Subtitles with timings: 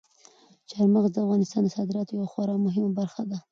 [0.69, 3.37] چار مغز د افغانستان د صادراتو یوه خورا مهمه برخه ده.